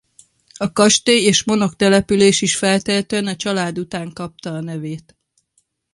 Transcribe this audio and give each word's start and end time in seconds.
A 0.57 0.71
kastély 0.71 1.21
és 1.23 1.43
Monok 1.43 1.75
település 1.75 2.41
is 2.41 2.55
feltehetően 2.57 3.25
a 3.27 3.35
család 3.35 3.77
után 3.79 4.13
kapta 4.13 4.53
a 4.53 4.59
nevét. 4.61 5.15